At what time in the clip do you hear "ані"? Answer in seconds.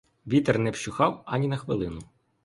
1.25-1.47